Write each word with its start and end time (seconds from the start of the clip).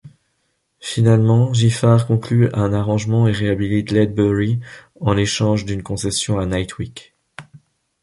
Finalement, 0.79 1.53
Giffard 1.53 2.07
conclut 2.07 2.49
un 2.53 2.73
arrangement 2.73 3.27
et 3.27 3.31
réhabilite 3.31 3.91
Ledbury 3.91 4.59
en 4.99 5.13
l'échange 5.13 5.63
d'une 5.63 5.83
concession 5.83 6.39
à 6.39 6.47
Knightwick. 6.47 7.13